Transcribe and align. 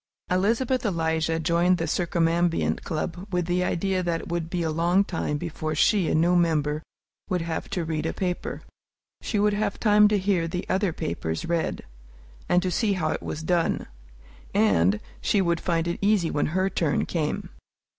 Elizabeth 0.31 0.83
Eliza 0.83 1.39
joined 1.39 1.77
the 1.77 1.85
Circumambient 1.85 2.83
Club 2.83 3.27
with 3.31 3.45
the 3.45 3.63
idea 3.63 4.01
that 4.01 4.21
it 4.21 4.29
would 4.29 4.49
be 4.49 4.63
a 4.63 4.71
long 4.71 5.03
time 5.03 5.37
before 5.37 5.75
she, 5.75 6.09
a 6.09 6.15
new 6.15 6.35
member, 6.35 6.81
would 7.29 7.43
have 7.43 7.69
to 7.69 7.85
read 7.85 8.07
a 8.07 8.11
paper. 8.11 8.63
She 9.21 9.37
would 9.37 9.53
have 9.53 9.79
time 9.79 10.07
to 10.07 10.17
hear 10.17 10.47
the 10.47 10.65
other 10.67 10.91
papers 10.91 11.45
read, 11.45 11.83
and 12.49 12.63
to 12.63 12.71
see 12.71 12.93
how 12.93 13.11
it 13.11 13.21
was 13.21 13.43
done; 13.43 13.85
and 14.55 14.99
she 15.21 15.39
would 15.39 15.59
find 15.59 15.87
it 15.87 15.99
easy 16.01 16.31
when 16.31 16.47
her 16.47 16.67
turn 16.67 17.05
came. 17.05 17.49